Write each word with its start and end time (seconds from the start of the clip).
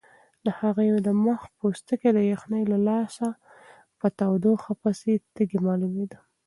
د 0.45 0.47
هغې 0.59 0.87
د 1.07 1.09
مخ 1.25 1.41
پوستکی 1.57 2.09
د 2.13 2.19
یخنۍ 2.33 2.63
له 2.71 2.77
لاسه 2.87 3.27
په 3.99 4.07
تودوخه 4.17 4.71
پسې 4.81 5.13
تږی 5.35 5.59
معلومېده. 5.67 6.19